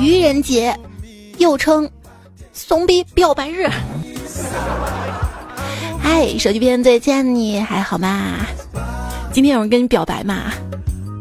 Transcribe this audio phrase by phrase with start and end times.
[0.00, 0.76] 愚人节，
[1.38, 1.88] 又称
[2.52, 3.68] 怂逼表白日。
[6.02, 8.46] 嗨，手机边最亲爱的你还好吗？
[9.32, 10.52] 今天有人跟你表白吗？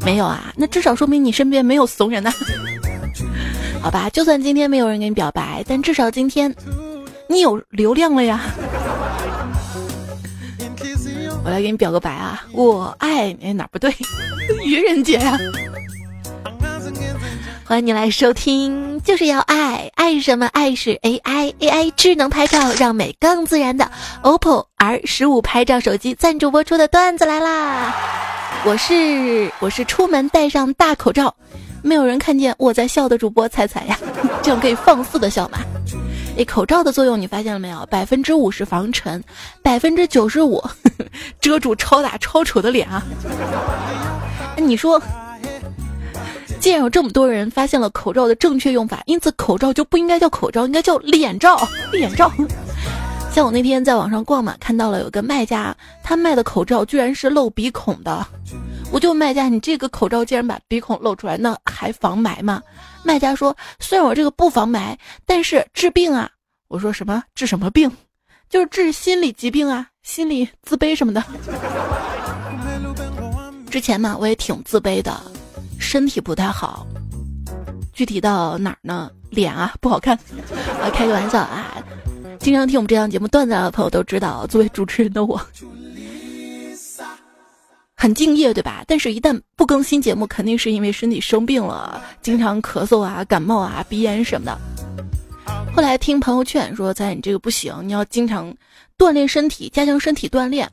[0.06, 2.31] 没有啊，那至少说明你身边没有怂人呢。
[3.81, 6.54] 好吧，就算今天没有人跟你表白，但至少今天
[7.29, 8.42] 你有流量了呀。
[11.46, 13.94] 我来给你表个白啊，我爱你哪不对？
[14.65, 15.38] 愚人节呀！
[17.66, 20.45] 欢迎你来收听，就是要爱，爱什么？
[20.48, 23.90] 爱是 AI，AI 智能拍照让美更自然的
[24.21, 27.95] OPPO R 十五拍照手机赞助播出的段子来啦！
[28.66, 31.34] 我是我是出门戴上大口罩，
[31.81, 33.98] 没有人看见我在笑的主播彩彩呀，
[34.43, 35.59] 这样可以放肆的笑吗？
[36.38, 37.85] 哎，口罩的作用你发现了没有？
[37.85, 39.23] 百分之五十防尘，
[39.63, 40.62] 百分之九十五
[41.40, 43.02] 遮住超大超丑的脸啊！
[44.57, 45.02] 你说，
[46.63, 51.68] 既然有这么多人发现了口罩的正确用法，因此口罩就不应该叫口罩，应该叫脸罩。
[51.91, 52.32] 脸罩。
[53.34, 58.26] 像我那天在网上逛嘛，看到了有个卖家，他卖的口罩居然是露鼻孔的。
[58.93, 62.63] 我就卖家，你这个口罩竟然把鼻孔露出来，那还防霾吗？
[63.04, 66.30] 卖家说：“虽然我这个不防霾，但是治病啊。”
[66.70, 67.92] 我说：“什么治什么病？
[68.50, 71.22] 就是治心理疾病啊，心理自卑什么的。”
[73.70, 75.22] 之前嘛，我也挺自卑的，
[75.84, 76.88] 身体不太好，
[77.92, 79.12] 具体到哪儿呢？
[79.30, 80.16] 脸啊不好看。
[80.81, 81.75] 啊，开个玩笑啊！
[82.40, 85.40] 经常听我们这档节目段子的朋友都知道，作为主持人的我。
[87.95, 88.84] 很敬业，对吧？
[88.88, 94.58] 但是，一旦不更新节目，肯定是因为身体生病了，经常咳嗽啊、感冒啊、鼻炎什么的。
[95.75, 98.53] 后来听朋友劝说，在你这个不行，你要经常
[98.97, 100.70] 锻炼身体，加强身体锻炼，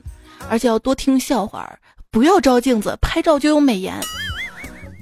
[0.49, 1.71] 而且要多听笑话，
[2.11, 3.95] 不要照镜子，拍照就用美颜。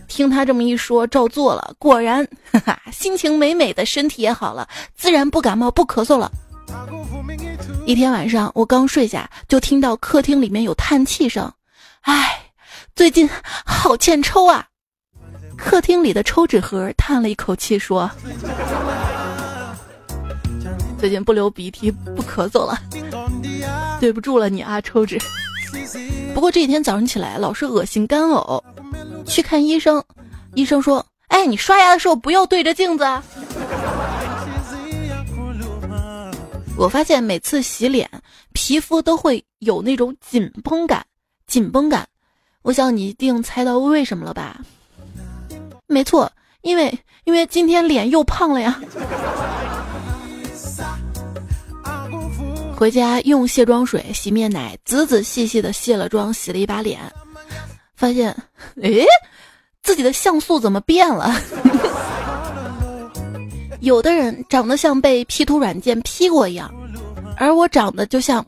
[0.09, 6.29] 听他这么一说，照做了，果然，哈哈，心情美美的，身体也好了，自然不感冒、不咳嗽了。
[7.85, 11.49] 一天晚上，我刚睡下，就听到客厅里面有叹气声。
[12.01, 12.37] 唉，
[12.95, 13.29] 最近
[13.65, 14.65] 好欠抽啊！
[15.57, 18.09] 客厅里的抽纸盒叹了一口气说
[20.97, 22.77] ：“最近不流鼻涕，不咳嗽了，
[23.99, 25.19] 对不住了你啊，抽纸。
[26.33, 28.61] 不过这几天早上起来老是恶心干呕，
[29.25, 30.03] 去看医生，
[30.55, 33.05] 医生说：哎，你刷牙的时候不要对着镜子。
[36.77, 38.09] 我发现每次洗脸，
[38.53, 41.05] 皮肤都会有那种紧绷感。”
[41.45, 42.07] 紧绷感，
[42.61, 44.61] 我想你一定猜到为什么了吧？
[45.87, 48.79] 没错，因为因为今天脸又胖了呀。
[52.77, 57.01] 回家用卸妆水、洗面奶仔仔细细的卸了妆，洗了一把脸，
[57.99, 58.33] 发现，
[58.81, 59.05] 诶，
[59.83, 61.35] 自己的像素怎么变了？
[63.81, 66.73] 有的人长得像被 P 图软件 P 过一样，
[67.35, 68.45] 而我长得就像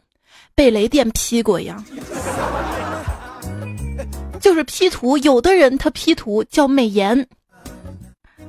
[0.55, 1.83] 被雷电劈过一样。
[4.39, 7.27] 就是 P 图，有的人他 P 图叫美颜，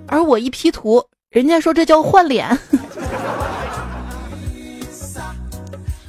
[0.07, 2.57] 而我一 P 图，人家说这叫换脸。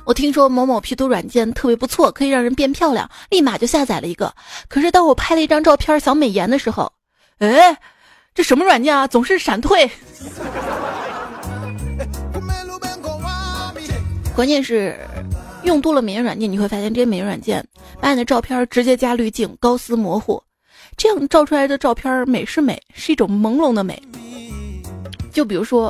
[0.06, 4.34] 我听说某某 P 图软件特别不错，可以让人变漂亮，立马就下载了一个。
[4.68, 6.91] 可是当我拍了一张照片想美颜的时候，
[7.40, 7.78] 哎，
[8.34, 9.08] 这什么软件啊？
[9.08, 9.90] 总是闪退。
[14.36, 15.00] 关键是。
[15.64, 17.66] 用多了美颜软件，你会发现这些美颜软件
[18.02, 20.44] 把你的照片直接加滤镜，高斯模糊，
[20.97, 24.03] 这样照出来的照片美是美，是一种朦胧的美。
[25.31, 25.90] 就比如说，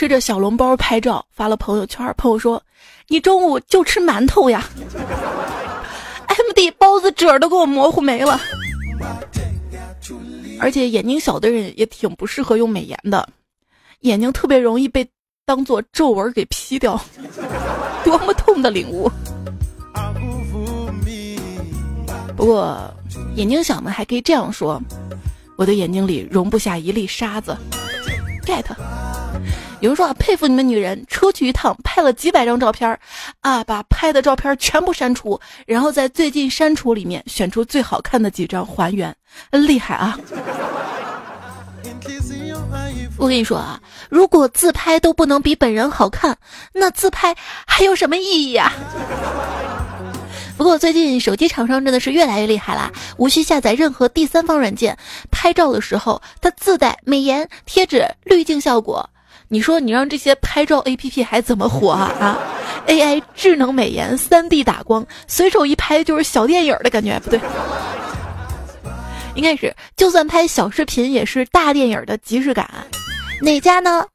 [0.00, 2.62] 吃着小笼包拍照发了朋友圈，朋友说
[3.08, 4.66] ：“你中午就吃馒头呀？”
[6.26, 8.40] M D 包子褶都给我模糊没了。
[10.58, 13.28] 而且眼睛小的人也挺不适合用美颜的，
[14.00, 15.06] 眼睛特别容易被
[15.44, 16.98] 当做皱纹给 P 掉。
[18.02, 19.12] 多么痛的领悟！
[22.34, 22.90] 不过
[23.34, 24.80] 眼睛小呢，还可以这样说：
[25.56, 27.54] 我的眼睛里容不下一粒沙子。
[28.46, 28.64] get。
[29.80, 32.98] 有人说啊，佩服你们女人，出去一趟拍了几百张照片
[33.40, 39.14] 啊，把拍的照片全部删除，然后在最近删除里面选出最好看的几张还原，
[39.50, 40.18] 厉害啊！
[43.16, 43.80] 我跟你说啊，
[44.10, 46.36] 如果自拍都不能比本人好看，
[46.74, 47.34] 那自拍
[47.66, 48.72] 还有什么意义呀？
[50.58, 54.94] 不过最近手机厂商真的是越来越厉害啦，无需下载任何第三方软件，
[55.30, 59.08] 拍照的时候它自带美颜贴纸、滤镜效果。
[59.52, 62.14] 你说你让这些拍照 APP 还怎么火啊？
[62.20, 62.38] 啊
[62.86, 67.40] ，AI 智能美颜、3D 打光，随手一拍就是小电影的感觉，不对。
[69.34, 72.70] 应该是就算拍小视频也是大电影的即视感。
[73.42, 74.06] 哪家呢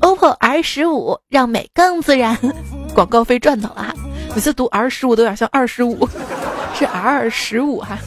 [0.00, 2.34] ？OPPO R 十五让美更自然，
[2.94, 3.94] 广告费赚到了哈。
[4.34, 6.08] 每次读 R 十五都有点像二十五，
[6.74, 7.98] 是 R 十五哈。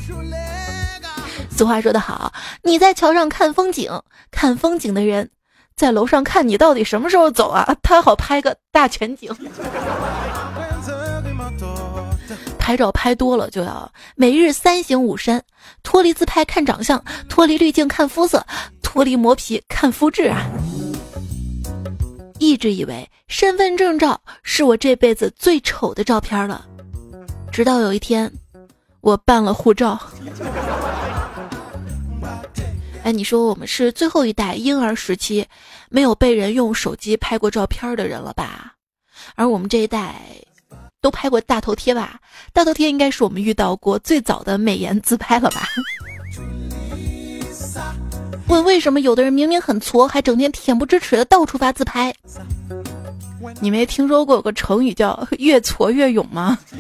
[1.52, 2.34] 俗话说得好，
[2.64, 3.92] 你在桥上看风景，
[4.32, 5.30] 看风景的人
[5.76, 7.76] 在楼上看你到底什么时候走啊？
[7.84, 9.30] 他好拍个大全景。
[12.58, 15.42] 拍照拍多了就要每日三省吾身：
[15.84, 18.46] 脱离自拍看长相，脱离滤镜看肤色，
[18.82, 20.48] 脱离磨皮看肤质啊！
[22.40, 26.66] 一直以为身份证照是我这辈子最丑的照片了，
[27.52, 28.32] 直到有一天，
[29.02, 30.00] 我办了护照。
[33.06, 35.46] 哎，你说我们是最后一代婴儿时期
[35.90, 38.74] 没有被人用手机拍过照片的人了吧？
[39.36, 40.16] 而我们这一代。
[41.02, 42.20] 都拍过大头贴吧？
[42.52, 45.68] 大头贴应该是我们遇到过最早的美颜自拍了吧？
[48.50, 52.12] 问为什么有的人明明很矬，还整天恬不知耻的到处发自拍？
[53.62, 56.58] 你没听说过有个成语叫“越挫越勇”吗？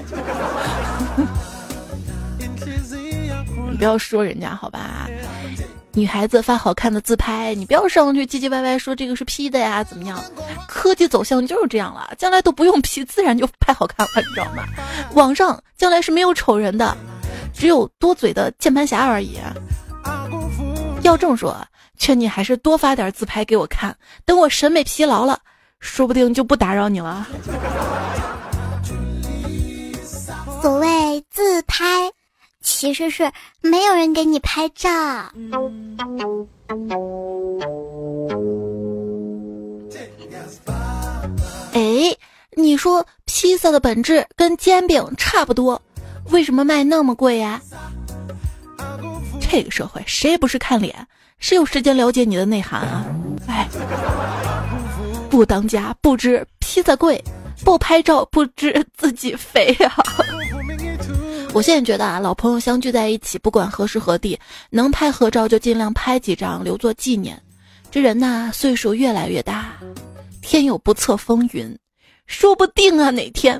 [3.69, 5.07] 你不要说人家好吧？
[5.95, 10.21] 女孩子发好看的自拍，你不要上去唧唧歪歪说这个是 P 的呀，怎么样？
[10.68, 14.65] 科技走向就是这样了，将来都不用 P，自然就拍好看了，你知道吗？
[15.13, 16.95] 网上将来是没有丑人的，
[17.53, 19.39] 只有多嘴的键盘侠而已。
[21.01, 21.57] 要这么说，
[21.97, 23.95] 劝你还是多发点自拍给我看，
[24.25, 25.39] 等我审美疲劳了，
[25.80, 27.25] 说不定就不打扰你了。
[30.62, 32.12] 所谓自拍。
[32.65, 33.31] 其实是
[33.62, 34.89] 没有人给你拍照。
[41.73, 42.17] 哎，
[42.56, 45.79] 你说披萨的本质跟煎饼差不多，
[46.31, 47.62] 为什么卖那么贵呀？
[49.39, 51.07] 这个社会谁不是看脸？
[51.38, 53.06] 谁有时间了解你的内涵啊？
[53.47, 53.69] 哎，
[55.29, 57.23] 不当家不知披萨贵，
[57.63, 59.95] 不拍照不知自己肥啊！
[61.56, 64.38] 我现在觉得啊，老朋友相聚在一起，不管何时何地，
[64.72, 67.42] 能拍合照就尽量拍几张，留作纪念。
[67.90, 69.78] 这人呐，岁数越来越大，
[70.42, 71.74] 天有不测风云，
[72.28, 73.57] 说不定啊，哪天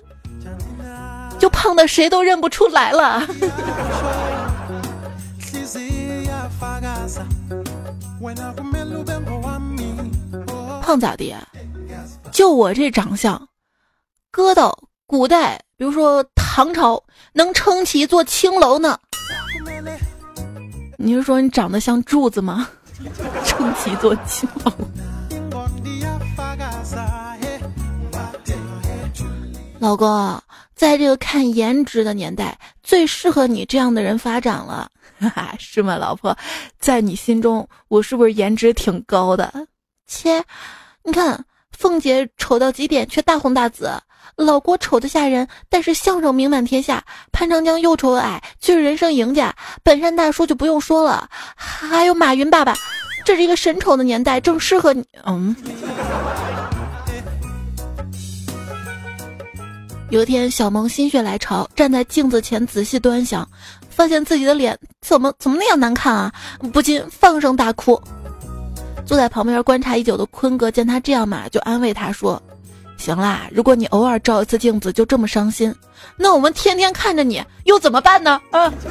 [1.40, 3.26] 就胖的谁都认不出来了。
[10.84, 11.34] 胖咋的？
[12.30, 13.48] 就我这长相，
[14.32, 14.78] 搁到
[15.08, 16.22] 古代，比如说。
[16.58, 17.04] 唐朝
[17.36, 18.98] 能撑起一座青楼呢？
[20.98, 22.70] 你是说你长得像柱子吗？
[23.44, 24.72] 撑起一座青楼。
[29.80, 30.42] 老公，
[30.74, 34.90] 在这个看颜值的年代，最适合你这样的人发展了，
[35.20, 36.36] 哈哈，是吗，老婆？
[36.80, 39.68] 在你心中，我是不是颜值挺高的？
[40.08, 40.42] 切，
[41.04, 41.46] 你看
[41.78, 43.92] 凤姐丑到极点，却大红大紫。
[44.36, 47.04] 老郭丑的吓人，但是相声名满天下。
[47.32, 49.54] 潘长江又丑又矮，却是人生赢家。
[49.84, 52.76] 本山大叔就不用说了，还有马云爸爸。
[53.24, 55.04] 这是一个神丑的年代，正适合你。
[55.26, 55.56] 嗯。
[60.12, 63.48] 有一天，小萌心血来潮，站在镜子前仔细端详，
[63.90, 66.32] 发现自己的脸怎么怎么那样难看啊，
[66.72, 68.00] 不禁放声大哭。
[69.06, 72.42] 坐在旁边观察已久的坤哥见他这样嘛，就安慰他说。
[72.98, 75.74] 行啦，如果你偶尔照一次镜子就这么伤心，
[76.16, 78.42] 那我们天天看着你又怎么办呢？
[78.52, 78.74] 啊！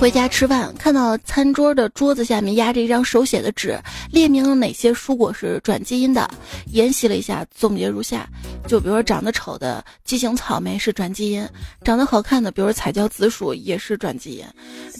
[0.00, 3.78] 回家吃饭，看到餐桌的桌子下面压着一张手写的纸，
[4.10, 6.30] 列明了哪些蔬果是转基因的。
[6.72, 8.26] 研习了一下，总结如下：
[8.66, 11.46] 就比如说长得丑的畸形草莓是转基因，
[11.84, 14.46] 长得好看的，比如彩椒紫薯也是转基因，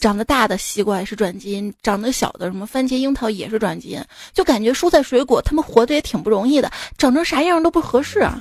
[0.03, 4.05] 长得大的西瓜也是转基因，长得小的什么番茄樱桃也是转基因。
[4.35, 8.39] 就感觉蔬菜水果他们活得也挺不容易的，长成啥样都不合适啊。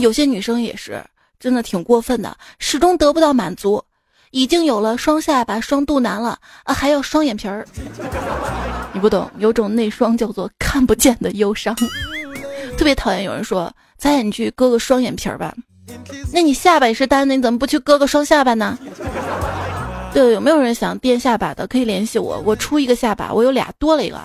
[0.00, 1.02] 有些女生也是
[1.38, 3.82] 真的挺过分的，始终得不到满足，
[4.30, 7.66] 已经有了双下巴、双肚腩了啊，还要双眼皮儿。
[8.92, 11.74] 你不懂，有种内双叫做看不见的忧伤。
[12.76, 15.54] 特别讨厌有人说：“咱也去割个双眼皮儿吧。”
[16.32, 18.78] 那你下巴也是单的，你怎么不去割个双下巴呢？
[20.12, 21.66] 对，有没有人想垫下巴的？
[21.66, 24.18] 可以联系我，我出一个下巴，我有俩，多了一个。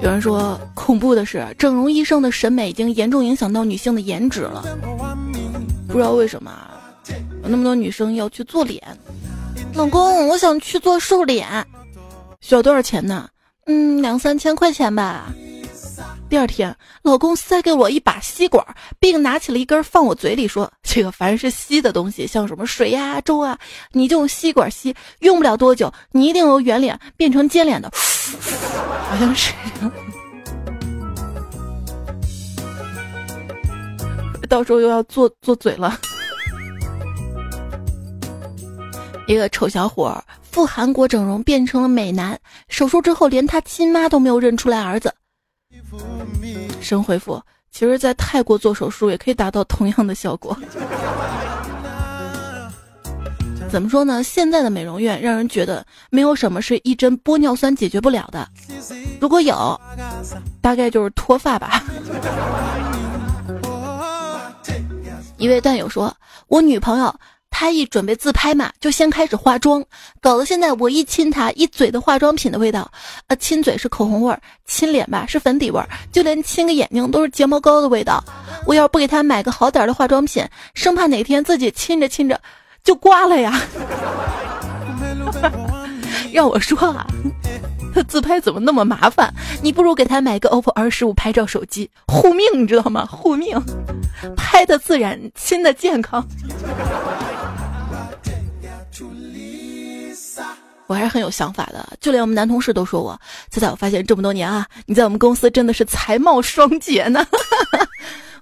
[0.00, 4.64] 有人说，恐怖的是，整容医生的审美已经严重影响到女性的颜值了。
[5.88, 6.52] 不知道为什么，
[7.42, 8.80] 有那么多女生要去做脸。
[9.74, 11.46] 老公，我想去做瘦脸。
[12.40, 13.28] 需要多少钱呢？
[13.66, 15.26] 嗯，两三千块钱吧。
[16.28, 18.64] 第二天，老公塞给我一把吸管，
[19.00, 23.58] 并拿起了一根放我嘴里，说：“这个凡是吸的东西，像什么水呀、粥啊，
[23.92, 27.90] 你就用吸管吸，用不了多久，你一定由圆脸变成尖脸的。”
[29.08, 29.52] 好像是。
[34.48, 35.98] 到时候又要做做嘴了。
[39.26, 42.38] 一个丑小伙赴韩国整容，变成了美男。
[42.68, 45.14] 手术之后，连他亲妈都没有认出来儿子。
[46.80, 50.56] 神回复：其实，在泰国做手术也可以达到同样的效果。
[53.70, 54.22] 怎么说呢？
[54.22, 58.48] 现在的美容院让人觉得没有什么是一针玻尿酸解决不了的。
[59.20, 59.78] 如果有，
[60.62, 61.84] 大概就是脱发吧。
[65.36, 66.12] 一位段友说
[66.48, 67.14] ：“我女朋友
[67.50, 69.84] 她一准备自拍嘛，就先开始化妆，
[70.20, 72.90] 搞得现在我一亲她，一嘴的化妆品的味道。
[73.28, 78.24] 呃，亲嘴是口红味儿，亲脸吧是粉底味儿，就连亲个眼睛都是睫毛膏的味道。
[78.66, 80.44] 我要不给她买个好点儿的化妆品，
[80.74, 82.40] 生怕哪天自己亲着亲着
[82.88, 83.60] 就挂了呀。
[86.32, 87.06] 让我说啊。”
[88.08, 89.34] 自拍怎么那么麻烦？
[89.60, 93.04] 你不如给他买个 OPPO R 十五拍照手机，护命，你知道吗？
[93.04, 93.60] 护命，
[94.36, 96.24] 拍的自然，亲的健康。
[100.86, 103.20] 我还是很有想法的，就连我们男同事都说我。
[103.50, 107.26] 现在我发现这么多年啊，你在我们公司真的是才貌双绝呢。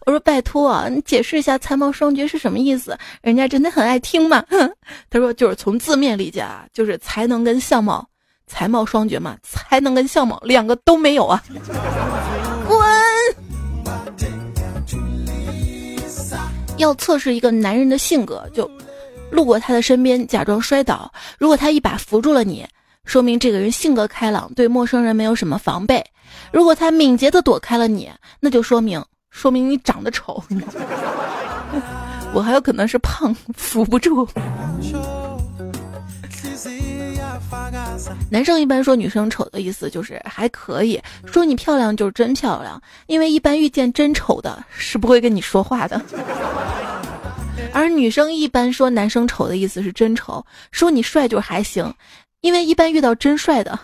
[0.07, 2.97] 我说拜托，啊你解释一下才貌双绝是什么意思？
[3.23, 4.45] 人家真的很爱听嘛。
[5.11, 8.07] 他说就是从字面理解啊，就是才能跟相貌。
[8.47, 11.43] 才貌双绝嘛，才能跟相貌两个都没有啊！
[12.69, 12.79] 滚！
[16.77, 18.71] 要测试一个男人的性格，就
[19.33, 21.13] 路过他的身边，假装摔倒。
[21.39, 22.65] 如果他一把扶住了你，
[23.05, 26.01] 说明这个人性格开朗，对陌生人没有什么防备；
[26.53, 28.09] 如果他敏捷的躲开了你，
[28.39, 29.05] 那就说明
[29.37, 30.43] 说明你长得丑。
[32.33, 34.27] 我还有可能是胖，扶不住。
[38.31, 46.01] 男生一般说女生丑的意思就是还可以说你漂亮就是真漂亮，因为一般遇见真丑的是不会跟你说话的。
[47.75, 51.93] 而女生一般说男生丑的意思是真丑，说你帅就是还行，
[52.41, 53.79] 因为一般遇到真帅的，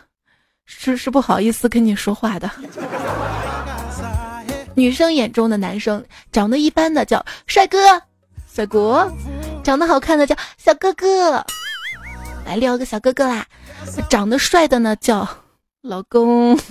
[0.65, 2.51] 是是不好意思跟你说话的。
[4.83, 7.79] 女生眼中的男生长得一般的叫帅哥，
[8.53, 9.09] 帅哥；
[9.63, 11.35] 长得好看的叫小哥哥。
[12.45, 13.47] 来撩个小哥哥啦！
[14.11, 15.29] 长得帅的呢叫
[15.83, 16.59] 老公。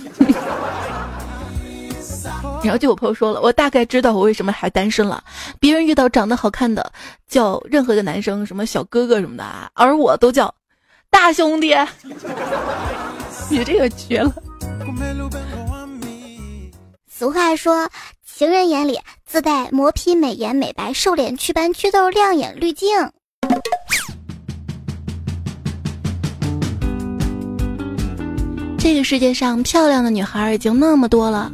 [2.62, 5.24] 然后就有朋友说了，我大概知道我为什么还单身了。
[5.58, 6.92] 别人遇到长得好看的
[7.26, 10.54] 叫任何一个男生什么小哥哥什么的啊，而我都叫
[11.08, 11.74] 大兄弟。
[13.48, 14.30] 你这个绝了。
[17.22, 17.88] 俗话说，
[18.26, 22.88] 情人眼里自带磨皮美颜美白瘦脸祛斑祛痘亮眼滤镜。
[28.76, 31.52] 这个世界上漂亮的女孩已经那么多了，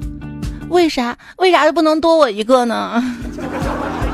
[0.71, 3.05] 为啥为啥就不能多我一个呢？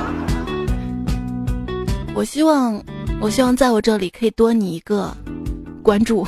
[2.17, 2.83] 我希望，
[3.21, 5.17] 我希望在我这里可以多你一个
[5.85, 6.27] 关注，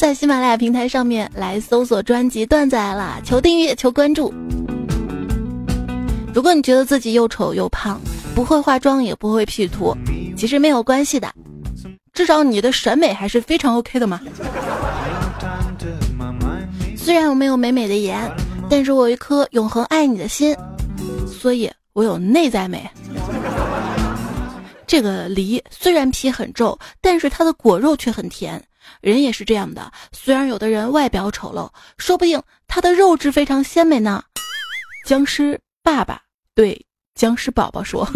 [0.00, 4.32] 在喜马拉雅平台上面来搜索专辑《段子来了》，求订阅，求关注。
[6.32, 8.00] 如果你觉得自己又丑又胖，
[8.34, 9.94] 不会化妆也不会 P 图，
[10.34, 11.30] 其实没有关系的。
[12.14, 14.18] 至少你的审美还是非常 OK 的嘛。
[16.96, 18.18] 虽然我没有美美的颜，
[18.70, 20.56] 但是我有一颗永恒爱你的心，
[21.26, 22.88] 所以我有内在美。
[24.86, 28.64] 这个梨虽然皮很皱，但是它的果肉却很甜。
[29.00, 34.22] 人也是这样的，虽然有的人外表丑陋，说不定他的肉质非常鲜美呢。
[35.06, 36.20] 僵尸爸爸
[36.54, 38.08] 对僵尸宝宝说。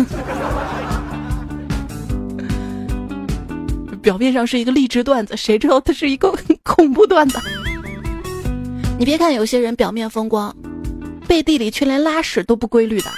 [4.02, 6.30] 表面上是一个励志段子，谁知道它是一个
[6.62, 7.40] 恐怖段子。
[8.98, 10.54] 你别看有些人表面风光，
[11.26, 13.08] 背地里却连拉屎都不规律的；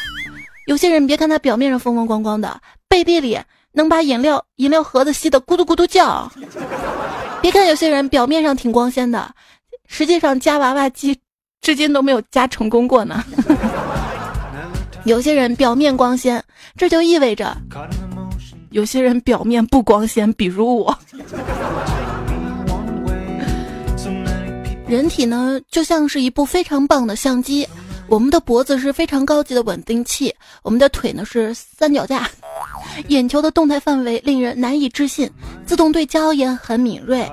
[0.69, 3.37] 有些人别看他表面上风风光光的，背地里
[3.73, 6.31] 能把饮料饮料盒子吸得咕嘟咕嘟叫。
[7.43, 9.33] 别看有些人表面上挺光鲜的，
[9.87, 11.17] 实际上夹娃娃机
[11.61, 13.23] 至今都没有夹成功过呢。
[15.05, 16.43] 有些人表面光鲜，
[16.77, 17.57] 这就意味着。
[18.71, 20.99] 有些人表面不光鲜，比如我。
[24.89, 27.67] 人体呢，就像是一部非常棒的相机，
[28.09, 32.29] 我们的脖子是非常高级的稳定器，我们的腿呢是三脚架，
[33.09, 35.31] 眼球的动态范围令人难以置信，
[35.65, 37.29] 自动对焦也很敏锐。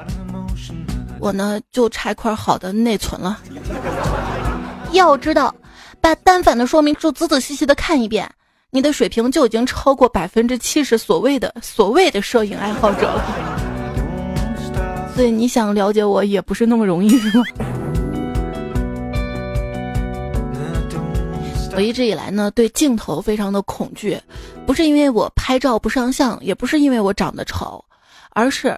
[1.20, 3.40] 我呢就差一块好的内存了。
[4.92, 5.54] 要知道，
[6.02, 8.30] 把单反的说明书仔仔细细的看一遍，
[8.72, 13.24] 你的水平就已经超过百分之七十所谓的所谓的摄影爱好者了。
[15.16, 17.44] 所以你想了解我也不是那么容易，是吗？
[21.76, 24.20] 我一直以来呢，对镜头非常的恐惧，
[24.66, 27.84] 不是因为我拍照不上相，也不是因为我长得丑，
[28.32, 28.78] 而是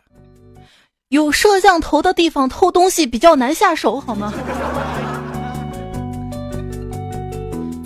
[1.10, 4.34] 有摄像头的地方偷东西比较难下手，好吗？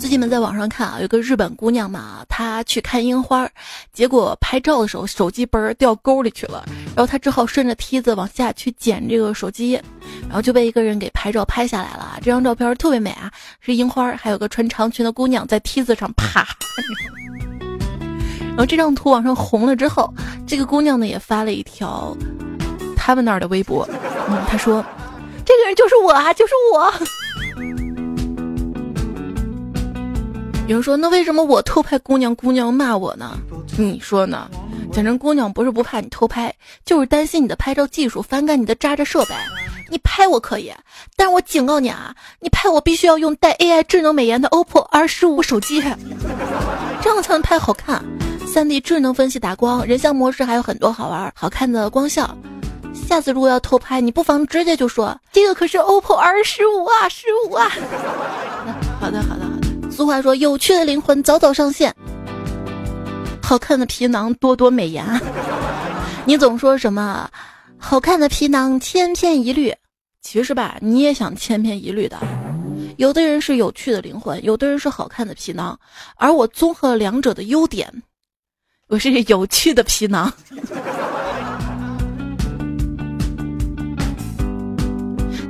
[0.00, 3.46] 最近们在网上看啊，有个日本姑娘嘛，她去看樱花，
[3.92, 6.64] 结果拍照的时候手机嘣儿掉沟里去了，
[6.96, 9.74] 然后她只好顺着梯子往下去捡这个手机，
[10.22, 12.18] 然后就被一个人给拍照拍下来了。
[12.22, 13.30] 这张照片特别美啊，
[13.60, 16.48] 是樱花，还有个穿长裙的姑娘在梯子上啪。
[18.48, 20.10] 然后这张图网上红了之后，
[20.46, 22.16] 这个姑娘呢也发了一条
[22.96, 23.86] 他们那儿的微博，
[24.30, 24.82] 嗯，她说
[25.44, 26.90] ：“这个人就是我啊，就是我。”
[30.70, 33.36] 有人说：“那为什么我偷拍姑娘，姑娘骂我呢？
[33.76, 34.48] 你说呢？
[34.92, 39.34] 反正姑娘不是不怕你偷拍，就是担心你的拍照技术，反感你的渣渣设备。
[39.90, 40.72] 你拍我可以，
[41.16, 45.82] 但是我警告你啊，你拍我必须要用带 AI 智能美颜的 OPPO R 十五手机，
[47.02, 48.00] 这样才能拍好看。
[48.46, 52.32] 三 D 智能分析打光，人像模式还有很多好玩好看的光效。
[52.94, 57.68] 下次如果要偷拍，你不妨直接就说这个可是 OPPO R 十五啊，十五啊。
[59.00, 59.49] 好的，好的。”
[59.90, 61.94] 俗话说：“有趣的灵魂早早上线，
[63.42, 65.04] 好看的皮囊多多美颜。”
[66.24, 67.28] 你总说什么
[67.76, 69.74] 好看的皮囊千篇一律，
[70.22, 72.18] 其实吧，你也想千篇一律的。
[72.98, 75.78] 有的人是有趣的灵魂，有的人是好看的皮囊，
[76.16, 78.02] 而我综合了两者的优点，
[78.88, 80.32] 我是有趣的皮囊。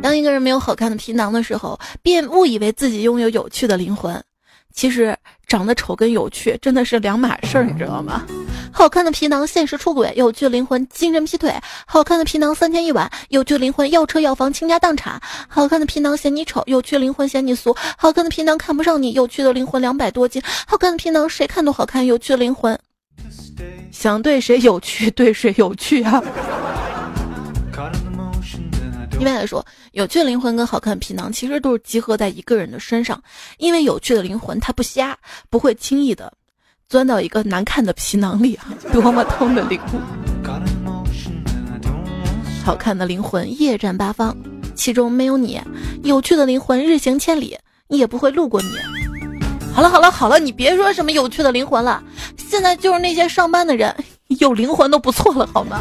[0.03, 4.21] 当一个人没有好看的皮囊的时候，便误以为自己拥有有趣的灵魂。
[4.73, 8.25] 其实长得丑跟有趣真的是两码事儿，你知道吗？
[8.73, 11.53] 好看的皮囊现实出轨，有趣的灵魂精神劈腿。
[11.87, 15.21] 好看的皮囊三天一晚，有趣的灵魂要车要房倾家荡产。
[15.49, 17.77] 好看的皮囊嫌你丑，有趣的灵魂嫌你俗。
[17.99, 20.41] 好看的皮囊看不上你，有趣的灵魂两百多斤。
[20.67, 22.79] 好看的皮囊谁看都好看，有趣的灵魂
[23.91, 26.23] 想对谁有趣对谁有趣啊。
[29.21, 33.23] 一般来说，有趣的灵魂跟好看的皮囊其实都是集合在一个人的身上，
[33.59, 35.15] 因为有趣的灵魂它不瞎，
[35.51, 36.33] 不会轻易的
[36.89, 38.73] 钻到一个难看的皮囊里啊！
[38.95, 40.01] 多么痛的领悟！
[42.65, 44.35] 好看的灵魂夜战八方，
[44.75, 45.61] 其中没有你；
[46.03, 48.69] 有趣的灵魂日行千里，也不会路过你。
[49.75, 52.03] 好了好了好了，你别说什么有趣的灵魂了，
[52.39, 53.95] 现在就是那些上班的人
[54.39, 55.79] 有灵魂都不错了，好吗？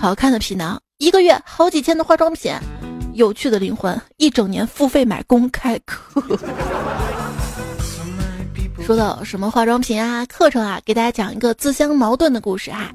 [0.00, 2.50] 好看的皮囊，一个月好几千的化妆品，
[3.12, 6.38] 有趣的灵魂，一整年付费买公开课。
[8.82, 12.90] 说到什么化妆品啊、课程啊，给大家讲一个自相矛盾的故事啊。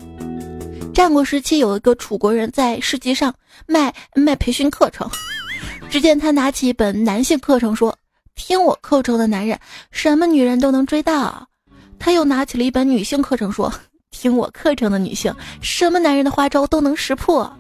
[0.96, 3.32] 战国时期有一个楚国人在市集上
[3.68, 5.08] 卖卖培训课程，
[5.92, 7.96] 只见他拿起一本男性课程说
[8.34, 9.60] ：“听我课程的男人，
[9.92, 11.48] 什么女人都能追到。”
[12.00, 13.72] 他又拿起了一本女性课程说。
[14.22, 17.52] 听我课程的女性，什么男人的花招都能识破。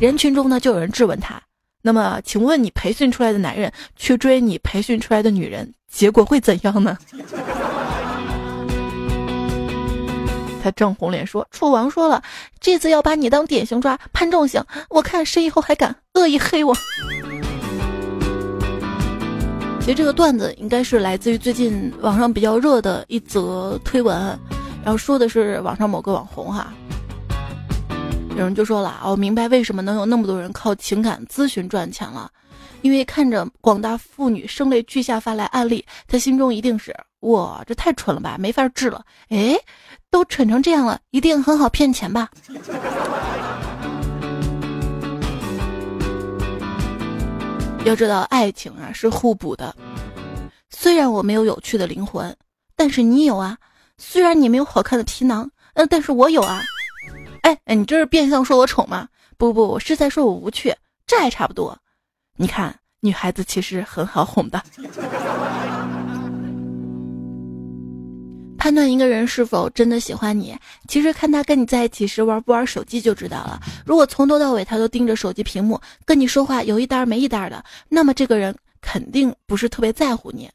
[0.00, 1.40] 人群中呢，就有人质问他
[1.82, 6.96] ：“那么，请问你培训出来的男人去追你培训出来的女人，结果会怎样呢？”
[10.62, 12.22] 他正红脸说：“楚王说了，
[12.60, 14.62] 这次要把你当典型抓，判重刑。
[14.88, 16.74] 我看谁以后还敢恶意黑我。”
[19.80, 24.38] 其实这个段子应该是来自于最近网上比较热的一则推文。
[24.86, 26.72] 然后说的是网上某个网红哈，
[28.36, 32.30] 有人就说了，我明白为什么能有那么多人靠情感咨询赚钱了，
[32.82, 39.04] 因为看着广大妇女声泪俱下发来案例，他心中一定是哇，这太蠢了吧，没法治了。
[39.30, 39.58] 哎，
[40.08, 42.30] 都蠢成这样了，一定很好骗钱吧？
[47.84, 49.74] 要知道，爱情啊是互补的，
[50.70, 52.32] 虽然我没有有趣的灵魂，
[52.76, 53.58] 但是你有啊。
[53.98, 56.62] 虽然你没有好看的皮囊，嗯，但是我有啊。
[57.42, 59.08] 哎哎，你这是变相说我丑吗？
[59.38, 60.74] 不不，我是在说我无趣，
[61.06, 61.78] 这还差不多。
[62.36, 64.62] 你看，女孩子其实很好哄的。
[68.58, 70.54] 判断一个人是否真的喜欢你，
[70.88, 73.58] 其实看他跟你在一起时玩不玩手机就知道了。
[73.86, 80.50] 如果从头到尾他都盯着手机屏幕，跟你说话有一搭没一搭的，那么这个人肯定不是特别在乎你。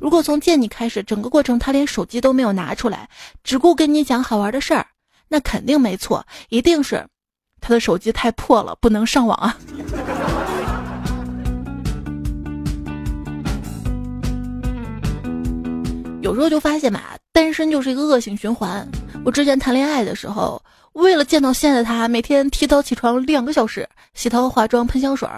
[0.00, 3.06] 如果从见你开始，整个过程他连手机都没有拿出来，
[3.44, 4.86] 只顾跟你讲好玩的事儿，
[5.28, 7.06] 那肯定没错，一定是
[7.60, 9.54] 他的手机太破了，不能上网啊。
[16.22, 18.88] 有时候就发现嘛，单身就是一个恶性循环。
[19.22, 20.62] 我之前谈恋爱的时候，
[20.94, 25.28] 为了见到现在的他，每天提早起床两个小时，洗头、化妆、喷香水，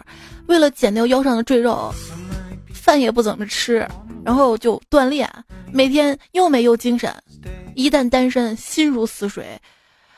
[0.47, 1.93] 为了减掉腰上的赘肉，
[2.83, 3.87] 饭也不怎么吃，
[4.25, 5.31] 然后就锻炼，
[5.73, 7.15] 每天又美又精神。
[7.77, 9.47] 一旦单身，心如死水，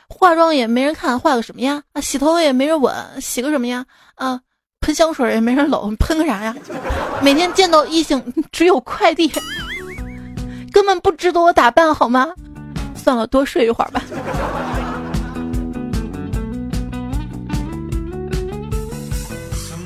[0.09, 1.83] 化妆也没人看，化个什么呀？
[1.93, 3.85] 啊，洗头也没人吻，洗个什么呀？
[4.15, 4.41] 啊，
[4.81, 6.55] 喷香水也没人搂，喷个啥呀？
[7.21, 9.31] 每天见到异性只有快递。
[10.71, 12.29] 根本不值得我打扮，好吗？
[12.95, 14.01] 算了，多睡一会儿吧。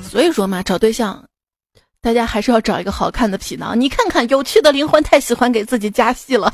[0.02, 1.22] 所以说嘛，找对象，
[2.10, 3.80] 大家还是要找一个好看的皮囊。
[3.80, 6.52] 你看看，有趣的灵魂太喜欢给自己加戏了。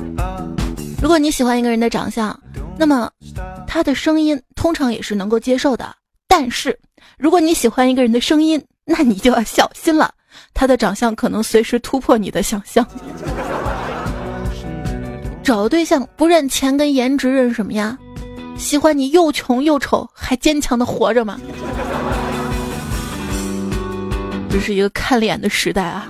[1.00, 2.38] 如果你喜欢一个人的长相，
[2.76, 3.10] 那么
[3.66, 5.90] 他的声音通常也是能够接受的。
[6.28, 6.78] 但是，
[7.16, 10.12] 如果你喜欢一个人的声音，那你就要小心了。
[10.52, 12.86] 他的长相可能随时突破你的想象。
[15.42, 17.96] 找对象不认钱跟颜值，认什么呀？
[18.58, 21.40] 喜欢你又穷又丑还坚强的活着吗？
[24.50, 26.08] 这是一个看脸的时代啊！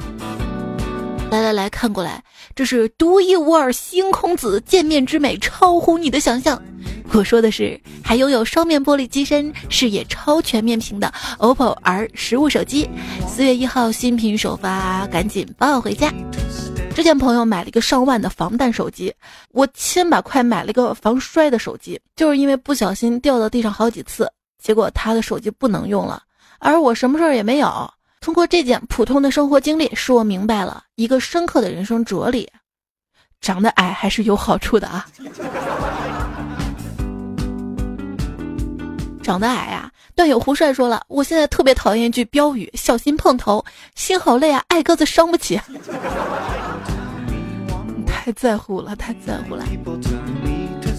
[1.30, 2.22] 来来来看过来，
[2.54, 6.60] 这是独一无二星空子，见面之美超乎你的想象。
[7.12, 12.88] 我说的是，还拥有双面玻璃机身、视野超全面屏的 OPPO R 十五手机，
[13.26, 16.12] 四月一号新品首发，赶紧抱回家。
[16.94, 19.12] 之前朋友买了一个上万的防弹手机，
[19.52, 24.30] 我千把块买了个防摔的手机，就是因为不小心掉到地上好几次，
[24.62, 26.22] 结果他的手机不能用了，
[26.58, 27.90] 而我什么事儿也没有。
[28.20, 32.48] 通过这件普通的生活经历，使我明白了一个深刻的人生哲理：
[33.40, 35.06] 长得矮还是有好处的啊。
[39.22, 39.90] 长得矮啊！
[40.14, 43.62] 段友胡帅说了，我现在特别讨厌一句标语：“小心碰头，
[43.94, 45.60] 心好累啊，矮个子伤不起。
[48.08, 49.64] ”太在乎了，太在乎了。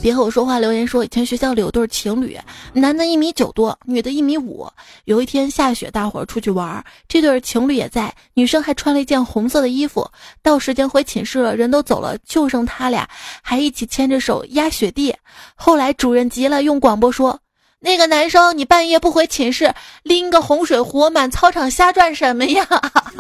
[0.02, 0.60] 别和我说话。
[0.60, 2.38] 留言说，以前学校里有对情侣，
[2.74, 4.68] 男的一米九多，女的一米五。
[5.06, 10.10] 有一天下雪，大伙儿出去玩，这对情侣也在，女生还穿了一件红色的衣服。
[10.42, 13.08] 到时间回寝室了，人都走了，就剩他俩，
[13.42, 15.16] 还一起牵着手压雪地。
[15.56, 17.40] 后来主任急了，用广播说。
[17.82, 22.68] 那个男生，你半夜不回寝室，拎个红水壶满操场瞎转什么呀？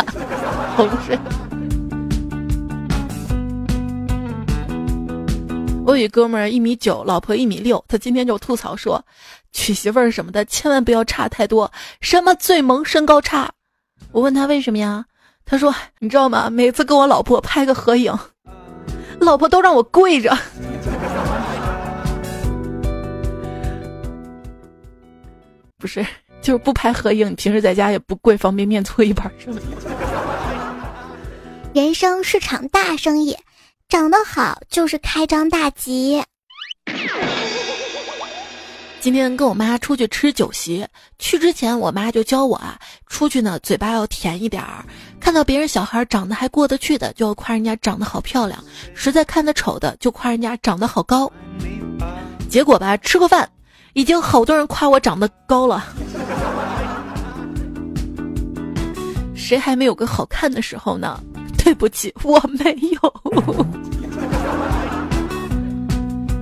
[0.75, 1.17] 洪水。
[5.89, 9.03] 我有哥们儿一米九，老婆一米六，他今天就吐槽说，
[9.51, 13.51] 娶媳妇儿什么的千万不要差太多，什么最萌身高差。
[14.11, 15.03] 我问他为什么呀？
[15.45, 16.47] 他说你知道吗？
[16.51, 18.15] 每次跟我老婆拍个合影，
[19.19, 20.37] 老婆都让我跪着。
[25.79, 26.05] 不是，
[26.39, 29.59] 就是不拍合影，你平时在家也不跪方便面搓一盘是吗？
[31.73, 33.35] 人生是场大生意，
[33.89, 36.21] 长得好就是开张大吉。
[38.99, 40.85] 今天跟我妈出去吃酒席，
[41.17, 44.85] 去之前我妈就教我啊，出去呢嘴巴要甜一点儿，
[45.19, 48.59] 看到别人小孩长得还过得去的，就要夸人家长得好漂亮；
[48.93, 51.31] 实在看得丑的，就夸人家长得好高。
[52.47, 53.49] 结果吧，吃个饭。
[53.93, 55.83] 已经好多人夸我长得高了，
[59.35, 61.19] 谁还没有个好看的时候呢？
[61.63, 63.13] 对不起，我没有。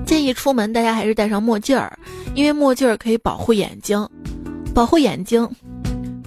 [0.06, 1.99] 建议出门大家还是戴上墨镜儿，
[2.34, 4.08] 因为墨镜儿可以保护眼睛，
[4.73, 5.47] 保护眼睛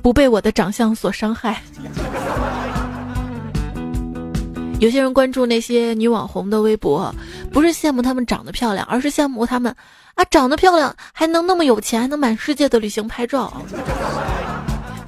[0.02, 1.62] 不被我的长相所伤害。
[4.80, 7.14] 有些人关注那些女网红的微博，
[7.52, 9.74] 不是羡慕她们长得漂亮，而是羡慕她们
[10.14, 13.62] 啊长得漂亮还能那么有钱，还能满世界的旅行拍照。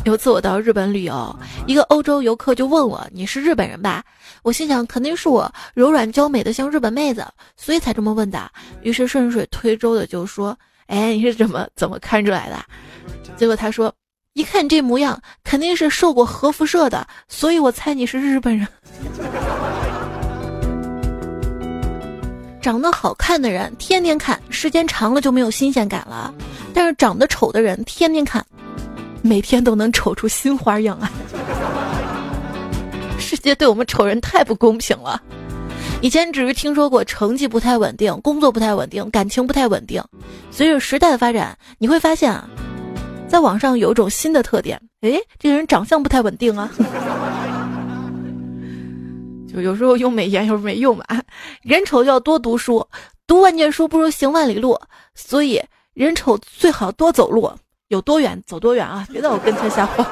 [0.05, 4.03] 有次我到日本旅游，一个欧洲游客就问我：“你是日本人吧？”
[4.43, 7.25] 我心想肯定是我柔软娇美的像日本妹子，
[7.57, 8.51] 所以才这么问的。
[8.83, 12.57] 于是顺水推舟的就说：“哎，你是怎么怎么看出来的？”
[13.37, 13.93] 结果他说。
[14.35, 18.67] 一看你这模样，肯定是受过核辐射的，所以我猜你是日本人。
[22.63, 26.33] 长得好看的人天天看，时间长了就没有新鲜感了；
[26.73, 28.43] 但是长得丑的人天天看，
[29.23, 31.11] 每天都能丑出新花样啊！
[33.19, 35.23] 世界对我们丑人太不公平了。
[36.01, 40.03] 以前只是听说过成绩不太稳定、工作不太稳定、感情不太稳定，
[40.51, 42.49] 随着时代的发展，你会发现啊。
[43.29, 46.71] 在网上有一种新的特点，哎，这个人长相不太稳定啊，
[49.51, 51.05] 就有时候用美颜，有时候没用嘛。
[51.63, 52.87] 人丑就要多读书，
[53.27, 54.79] 读万卷书不如行万里路，
[55.15, 55.63] 所以
[55.95, 57.51] 人丑最好多走路，
[57.93, 59.07] 有多远走多远啊！
[59.13, 60.07] 别在我跟前瞎晃。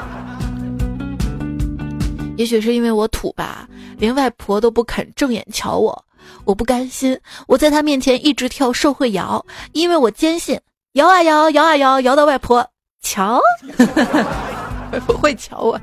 [2.37, 3.67] 也许是因为我土吧，
[3.97, 6.05] 连外婆都不肯正眼瞧我，
[6.45, 10.61] 我不甘心，我在她面前一直跳社会摇，因为我坚信
[10.93, 12.69] 摇啊摇，摇啊摇，摇到外婆
[13.01, 13.41] 瞧，
[14.93, 15.81] 外婆会瞧我。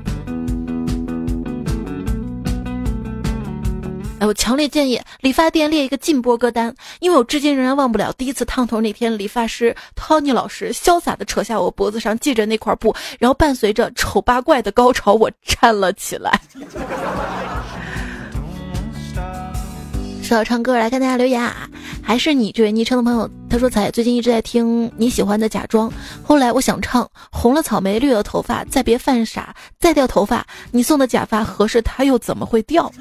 [4.20, 16.40] 哎，我强烈建议理发店列一个禁播歌单，因为我至今仍然忘不了第一次烫头那天，理发师 Tony 老师潇洒的扯下我脖子上系着那块布，然后伴随着丑八怪的高潮，我站了起来。
[20.20, 21.68] 说到唱歌，来看大家留言啊，
[22.02, 25.90] 还是你这位昵称的朋友，他说：“彩最近一直在听你喜欢的假装，
[26.22, 32.92] 后来我想唱红了草莓绿了头发，再别犯傻，再掉头发，你送的假发合适，它又怎么会掉？”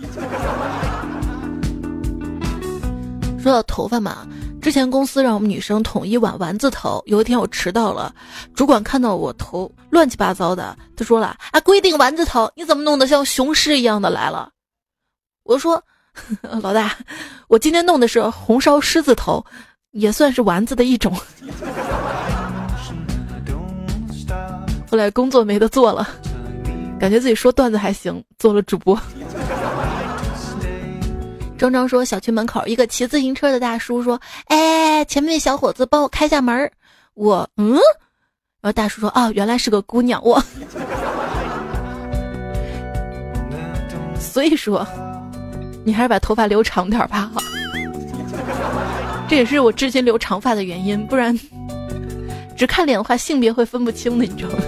[3.39, 4.27] 说到头发嘛，
[4.61, 7.01] 之前公司让我们女生统一挽丸子头。
[7.05, 8.13] 有一天我迟到了，
[8.53, 14.49] 主管看到我头乱七八糟的，他说了：“啊，规定丸子头，你怎么弄得像雄狮一样的来了？”
[15.45, 15.81] 我说
[16.61, 16.97] ：“老大，
[17.47, 19.45] 我今天弄的是红烧狮子头，
[19.91, 21.15] 也算是丸子的一种。”
[24.89, 26.07] 后来工作没得做了，
[26.99, 28.99] 感觉自己说段子还行，做了主播。
[31.57, 36.71] 张张说：“小区门口一个骑自行车的大叔说，哎，前面那小伙子帮我开下门。
[37.15, 37.73] 我嗯，
[38.61, 40.23] 然后大叔说：哦，原来是个姑娘。
[40.23, 40.41] 我，
[44.19, 44.87] 所以说，
[45.83, 47.31] 你还是把头发留长点吧。
[49.27, 51.37] 这也是我至今留长发的原因，不然
[52.55, 54.59] 只看脸的话，性别会分不清的，你知道吗？”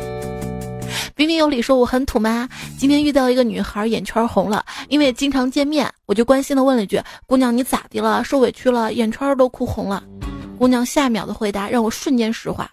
[1.15, 2.47] 彬彬有礼说：“我很土吗？
[2.77, 8.23] 今天遇到一个女孩，眼圈红了，因为经常见面，我就关心的问了一句：‘姑娘，你咋的了？
[8.23, 8.93] 受委屈了？
[8.93, 10.03] 眼圈都哭红了。’
[10.57, 12.69] 姑娘下秒的回答让我瞬间石化：‘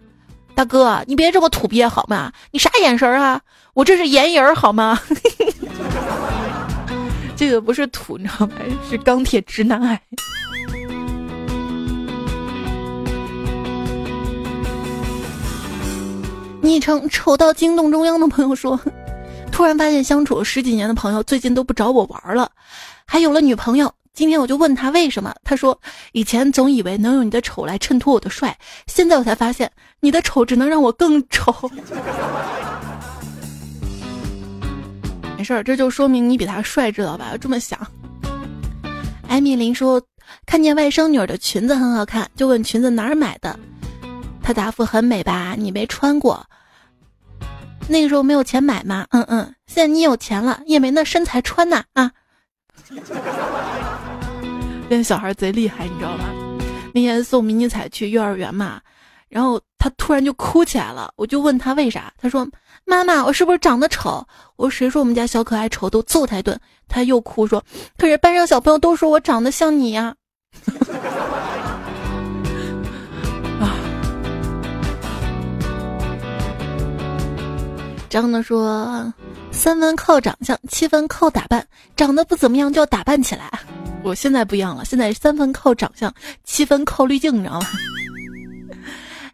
[0.55, 2.33] 大哥，你别这么土鳖好吗？
[2.51, 3.41] 你啥眼神啊？
[3.75, 4.99] 我这是眼影好吗？’
[7.37, 8.53] 这个不是土，你知道吗？
[8.89, 10.01] 是钢铁直男癌。”
[16.67, 18.79] 昵称丑到惊动中央的朋友说
[19.53, 22.51] ：“突然发现相处十几年的朋友最近都不找我玩了，
[23.07, 23.93] 还有了女朋友。
[24.13, 25.79] 今天我就问他为什么，他说
[26.11, 31.55] 以前总以为能用你的丑来衬托我的帅，现在我才发现你的丑只能让我更丑。
[35.39, 37.37] 没事儿，这就说明你比他帅，知道吧？
[37.41, 37.79] 这么想。”
[39.29, 40.03] 艾米琳说
[40.47, 43.57] ：“看见外甥女儿的裙子很好看，就问裙子哪儿买的。”
[44.47, 45.57] 他答复：“很美吧？
[45.59, 46.47] 你没穿过。”
[47.91, 49.05] 那个时候没有钱买吗？
[49.11, 52.13] 嗯嗯，现在你有钱了，也没那身材穿呐啊！
[54.89, 56.27] 那小孩贼厉害，你知道吗？
[56.95, 58.81] 那天送迷你彩去幼儿园嘛，
[59.29, 62.47] 然后他突然就哭起来了，我就问他为啥，他说
[62.87, 65.91] ：“妈妈，我是不是长得丑？”我说：“谁说我们家小可爱丑？
[65.91, 66.57] 都揍他一顿。”
[66.87, 67.61] 他又哭说
[67.99, 70.15] ：“可是班上小朋友都说我长得像你呀。
[78.17, 79.13] ”张的说
[79.53, 81.63] ：“三分靠长相，七分靠打扮。
[81.95, 83.51] 长得不怎么样就要打扮起来。
[84.03, 86.11] 我现在不一样了，现在三分靠长相，
[86.43, 87.67] 七分靠滤镜，你知道吗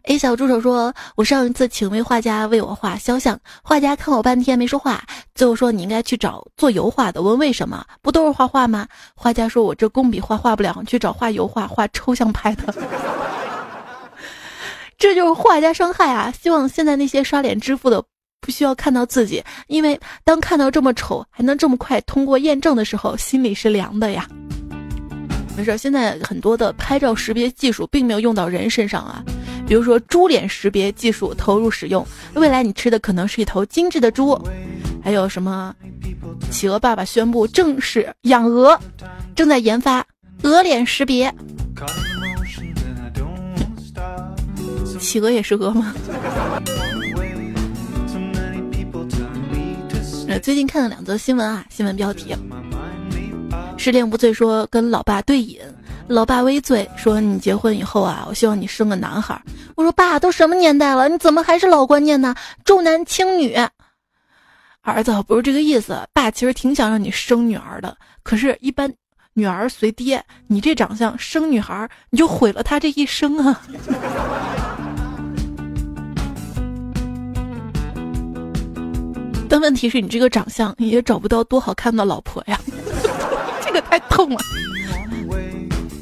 [0.03, 5.01] ？”A 小助手说：“我上一次请位画家为我画肖像，画家看我半天没说话，
[5.33, 7.21] 最后说你应该去找做油画的。
[7.21, 7.85] 问为什么？
[8.01, 8.85] 不都是画画吗？
[9.15, 12.73] 画家说我这工笔画画不了，去找画油画、画抽象派的。
[14.99, 16.33] 这就是画家伤害啊！
[16.37, 18.03] 希望现在那些刷脸支付的。”
[18.43, 24.27] 不需要看到自己，因为当看到这么丑还能这么快通过验证的时候，心里是凉的呀。
[25.55, 29.23] 没事，现在很多的拍照识别技术并没有用到人身上啊，
[29.65, 34.37] 比如说猪脸识别技术投入使用，未来你吃的可能是一头精致的猪。
[35.01, 35.73] 还有什么？
[36.51, 38.77] 企鹅爸爸宣布正式养鹅，
[39.35, 40.05] 正在研发
[40.41, 41.33] 鹅脸识别。
[44.99, 45.93] 企鹅也是鹅吗？
[50.39, 52.35] 最近看了两则新闻啊，新闻标题：
[53.77, 55.59] 失恋无罪说跟老爸对饮，
[56.07, 59.39] 老爸微醉说你结婚以后啊，我希望你生个男孩。
[59.75, 62.35] 我说爸，都什么年代了，你怎么还是老观念呢？
[62.65, 63.55] 重男轻女。
[64.81, 68.93] 儿子不是这个意思，爸其实挺想让你生女儿的，可是，一般
[69.33, 73.61] 女儿随爹，你这长相生女孩你就毁了她这一生啊。
[79.53, 82.59] 但问题是你这个长相你也找不到多好看的老婆呀，
[83.63, 84.39] 这个太痛了。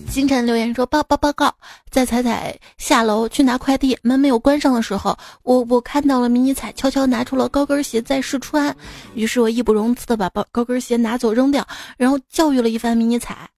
[0.10, 1.54] 星辰留言说：报报报告，
[1.90, 8.74] 在彩彩下楼去拿快递，门没有关上的时候，我我看到了迷你彩悄悄拿出了高跟鞋在试穿，
[9.16, 13.50] 于是我义不容辞的把高高跟鞋拿走扔掉，然后教育了一番迷你彩。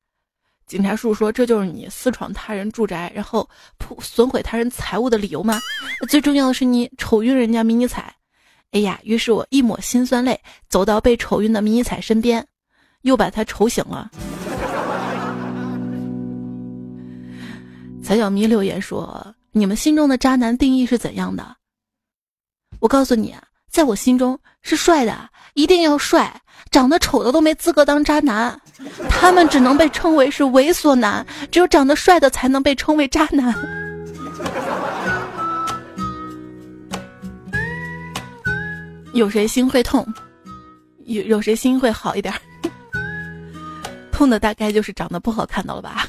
[0.66, 5.60] 警察叔叔说：“这就是你私闯他人住宅，然后破损毁他人财物的理由吗？
[6.10, 8.12] 最重要的是你丑晕人家迷你彩。”
[8.74, 12.46] 哎呀，于是我一抹心酸泪，走到被丑晕的迷彩身边，
[13.04, 14.10] 又把他丑醒了。
[18.04, 21.56] 彩小迷留言说：“你们心中的渣男定义是怎样的？”
[22.82, 28.60] 我告诉你啊，在我心中是帅的，一定要帅，长得丑的都没资格当渣男，
[29.08, 33.54] 他们只能被称为是猥琐男，只有长得帅的才能被称为渣男。
[39.14, 40.06] 有谁心会痛？
[41.06, 42.34] 有有谁心会好一点？
[44.12, 46.08] 痛的大概就是长得不好看到了吧？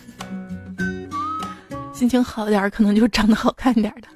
[1.93, 4.09] 心情好点，可能就长得好看点的。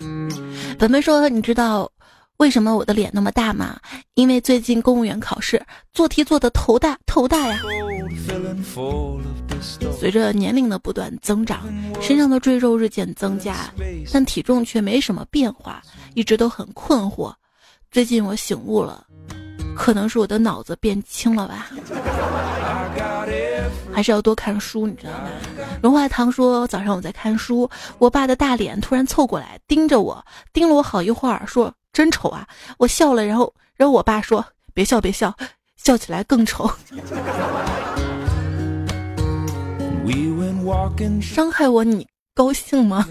[0.79, 1.91] 本本说：“你知道
[2.39, 3.79] 为什么我的脸那么大吗？
[4.15, 7.61] 因为最近公务员考试做题做的头大头大呀。
[9.99, 11.61] 随着年龄的不断增长，
[12.01, 13.71] 身上的赘肉日渐增加，
[14.13, 15.83] 但体重却没什么变化，
[16.15, 17.33] 一直都很困惑。”
[17.91, 19.07] 最近我醒悟了，
[19.75, 21.71] 可能是我的脑子变轻了吧。
[23.93, 25.31] 还是要多看书，你知道吗？
[25.83, 30.23] 荣华堂说早上我在看书，我爸的大脸突然凑过来盯着我，
[30.53, 32.47] 盯了我好一会儿，说真丑啊！
[32.77, 35.35] 我笑了，然后然后我爸说别笑别笑，
[35.77, 36.71] 笑起来更丑。
[41.21, 42.07] 伤害我你。
[42.39, 43.05] 高兴吗？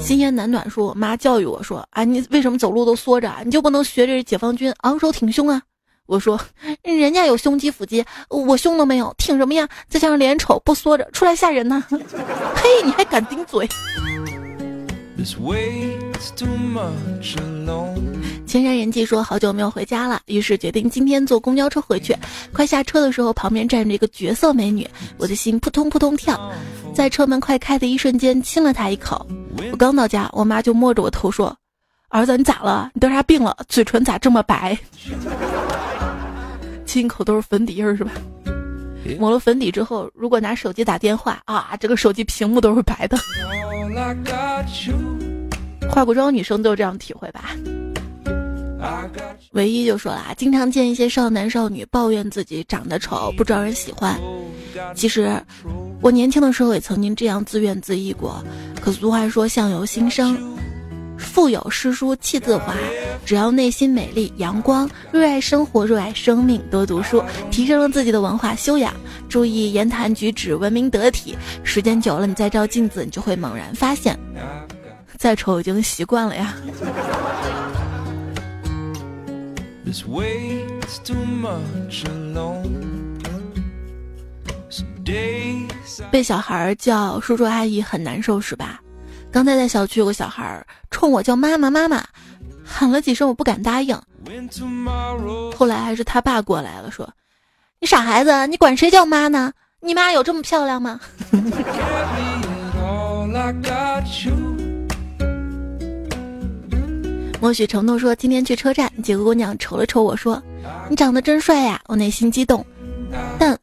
[0.00, 3.28] 心言暖暖说：“我妈教育我说啊，你为什么走路都缩着？
[3.44, 5.60] 你就不能学着解放军昂首挺胸啊？”
[6.06, 6.40] 我说
[6.84, 9.68] ：“人家有胸肌腹肌，我胸都没有，挺什么呀？
[9.88, 11.84] 再加上脸丑，不缩着出来吓人呢。
[12.54, 13.68] ”嘿，你还敢顶嘴？
[18.48, 22.16] 千山人迹说好久没有回家了，于是决定今天坐公交车回去。
[22.50, 26.50] 快下车的时候，旁边站着一个绝色美女，我的心扑通扑通跳。
[26.94, 29.26] 在车门快开的一瞬间，亲了她一口。
[29.70, 31.54] 我刚到家，我妈就摸着我头说
[32.08, 32.90] ：“儿子，你咋了？
[32.94, 33.54] 你得啥病了？
[33.68, 34.78] 嘴唇咋这么白？”
[36.86, 38.12] 亲口都是粉底印是吧？
[39.18, 43.18] 抹了粉底之后，如果拿手机打电话啊，这个手机屏幕都是白的。
[45.90, 47.50] 化过妆女生都有这样体会吧？
[49.52, 54.18] 唯一就说了啊，经常见一些少男少女抱怨自己长得丑不招人喜欢。
[54.94, 55.40] 其实
[56.00, 58.42] 我年轻的时候也曾经这样自怨自艾过。
[58.80, 60.38] 可俗话说相由心生，
[61.18, 62.74] 腹有诗书气自华。
[63.26, 68.94] 只要内心美丽阳光，热爱生活，热爱生命，多读书，提升了自己的文化修养，
[69.28, 71.36] 注意言谈举止，文明得体。
[71.62, 74.18] 时间久了，你再照镜子，你就会猛然发现，
[75.18, 76.54] 再丑已经习惯了呀。
[86.10, 88.80] 被小孩叫叔叔阿姨很难受是吧？
[89.30, 92.04] 刚才在小区有个小孩冲我叫妈妈妈妈，
[92.64, 93.98] 喊了几声我不敢答应。
[95.56, 97.08] 后来还是他爸过来了，说
[97.80, 99.52] ：“你傻孩子，你管谁叫妈呢？
[99.80, 101.00] 你妈有这么漂亮吗？”
[107.40, 110.42] 莫许承诺说今天去车站，几个姑娘瞅了瞅我说
[110.90, 112.66] ：“你长得真帅呀！”我内心激动，
[113.38, 113.56] 但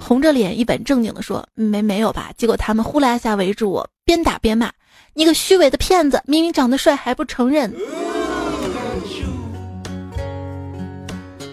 [0.00, 4.72] 红着脸一本正经的说：“没没有吧？”结果他们呼啦一下围住我，边打边骂
[5.14, 6.20] ：“你个虚伪的骗子！
[6.26, 7.72] 明明长得帅还不承认。”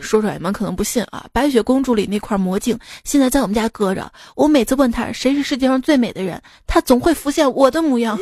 [0.02, 1.26] 说出来你们可能不信啊！
[1.32, 8.20] 白雪公主里那块魔镜现在在我们家搁着，我每次问他谁是世界上最美的人，他总会浮现我的模样。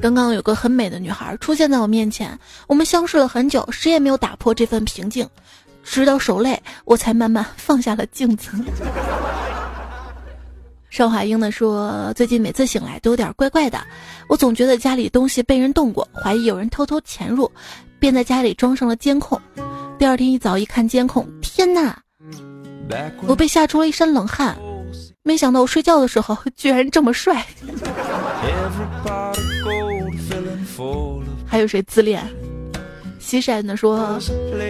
[0.00, 5.28] 刚刚有个很美的女孩出现在我面前，我们相视了很久，谁也没有打破这份平静，
[5.82, 8.50] 直到手累，我才慢慢放下了镜子。
[10.88, 13.78] 邵华英呢说，最近每次醒来都有点怪怪的，
[14.28, 17.50] 我总觉得家里东西被人动过，怀疑有人偷偷潜入，
[17.98, 19.40] 便在家里装上了监控。
[19.98, 21.98] 第二天一早一看监控，天哪！
[23.26, 24.56] 我被吓出了一身冷汗，
[25.22, 27.44] 没想到我睡觉的时候居然这么帅。
[31.48, 32.22] 还有谁自恋？
[33.18, 34.18] 西晒呢说，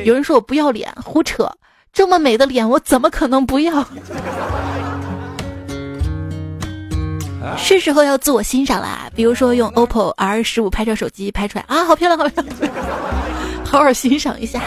[0.05, 1.51] 有人说我不要脸，胡扯！
[1.93, 3.87] 这么美的脸，我怎么可能不要？
[7.57, 12.73] 是时候要自我欣赏啦，比如说用 OPPO R 十五拍照手机拍出来啊，好漂亮，好漂亮，
[13.65, 14.61] 好好欣赏一下。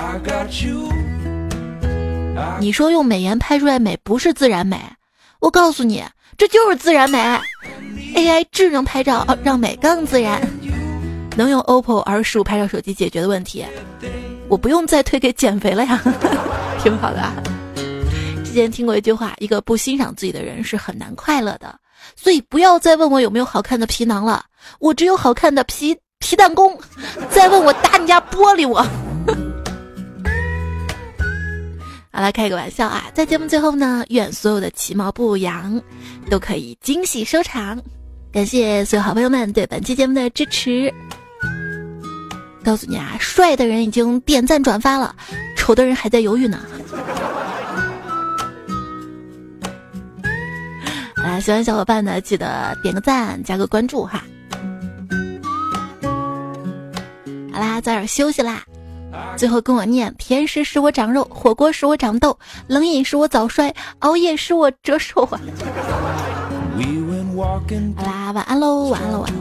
[2.59, 4.79] 你说用美颜拍出来美不是自然美，
[5.39, 6.03] 我告诉你，
[6.37, 7.19] 这就是自然美。
[8.15, 10.41] AI 智能拍照让美更自然，
[11.35, 13.65] 能用 OPPO R 十五拍照手机解决的问题，
[14.47, 15.99] 我不用再推给减肥了呀，
[16.83, 17.21] 挺好的。
[17.21, 17.33] 啊
[18.43, 21.73] 之前听过一句话，一个不欣赏自己的人是很难快乐的，
[22.17, 24.43] 所以不要再问我有没有好看的皮囊了，
[24.79, 26.77] 我只有好看的皮皮弹弓。
[27.29, 28.83] 再问我打你家玻璃我。
[32.11, 33.05] 好了，开个玩笑啊！
[33.13, 35.81] 在节目最后呢，愿所有的其貌不扬
[36.29, 37.81] 都可以惊喜收场。
[38.33, 40.93] 感谢所有好朋友们对本期节目的支持。
[42.63, 45.15] 告诉你啊，帅的人已经点赞转发了，
[45.57, 46.59] 丑的人还在犹豫呢。
[51.23, 54.23] 啊，喜欢小伙伴呢，记得点个赞，加个关注哈。
[57.53, 58.63] 好啦，早点休息啦。
[59.35, 62.37] 最后跟我念：甜食使我长肉，火锅使我长痘，
[62.67, 65.39] 冷饮使我早衰，熬夜使我折寿啊！
[67.97, 69.35] 好啦，晚安喽，晚安喽，晚安。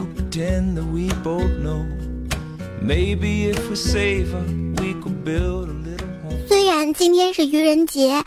[6.47, 8.23] 虽然今天是愚人节，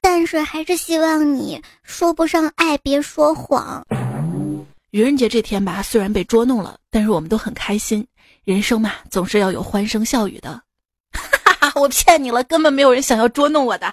[0.00, 3.84] 但是还是希望你说不上爱，别说谎。
[4.90, 8.06] 愚人节这天吧，虽然被捉弄了，但是我们都很开心。
[8.44, 10.50] 人生嘛，总是要有欢声笑语的。
[11.12, 13.92] 哈哈哈我骗你了，根本没有人想要捉弄我的。